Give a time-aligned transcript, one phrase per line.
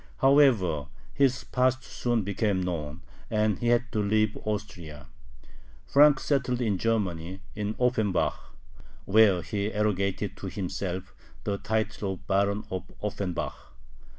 [0.17, 5.05] However, his past soon became known, and he had to leave Austria.
[5.85, 8.33] Frank settled in Germany, in Offenbach,
[9.05, 12.85] near Frankfort on the Main, where he arrogated to himself the title of "Baron of
[13.03, 13.53] Offenbach."